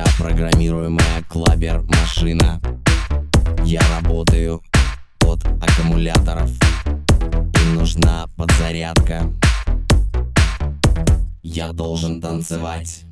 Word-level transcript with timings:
Я 0.00 0.06
программируемая 0.16 1.22
клабер 1.28 1.82
машина. 1.82 2.58
Я 3.64 3.82
работаю 3.96 4.62
от 5.26 5.44
аккумуляторов. 5.44 6.50
Им 6.86 7.74
нужна 7.74 8.26
подзарядка. 8.34 9.30
Я 11.42 11.74
должен 11.74 12.22
танцевать. 12.22 13.04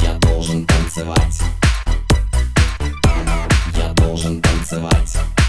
Я 0.00 0.14
должен 0.20 0.64
танцевать. 0.66 1.40
Я 3.76 3.92
должен 3.94 4.40
танцевать 4.40 5.39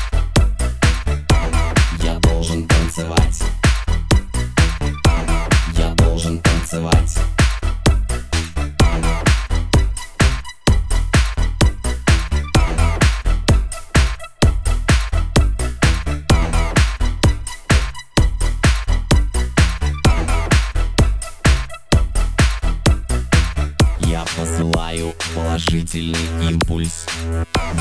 Посылаю 24.38 25.14
положительный 25.36 26.50
импульс. 26.50 27.05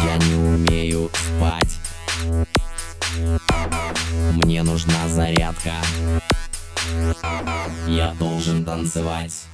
Я 0.05 0.17
не 0.27 0.35
умею 0.35 1.11
спать. 1.13 1.79
Мне 4.45 4.63
нужна 4.63 5.09
зарядка. 5.09 5.73
Я 7.87 8.15
должен 8.19 8.65
танцевать. 8.65 9.45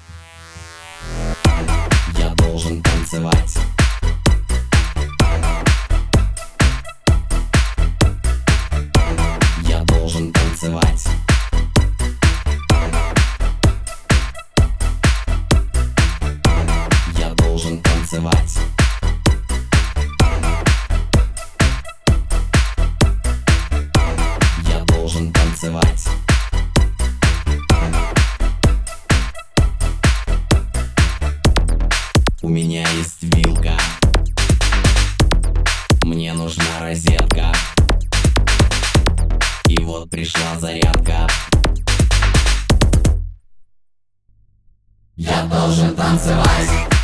Я 2.19 2.31
должен 2.34 2.83
танцевать 2.83 3.59
танцевать 18.31 18.59
Я 24.69 24.85
должен 24.85 25.33
танцевать. 25.33 26.09
У 32.43 32.49
меня 32.49 32.89
есть 32.93 33.23
вилка. 33.23 33.77
Мне 36.03 36.33
нужна 36.33 36.65
розетка. 36.81 37.53
И 39.69 39.83
вот 39.83 40.11
пришла 40.11 40.59
зарядка. 40.59 41.27
Я 45.17 45.45
должен 45.45 45.95
танцевать 45.95 46.96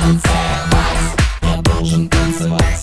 Танцевать. 0.00 1.16
Я 1.42 1.62
должен 1.62 2.08
танцевать 2.08 2.77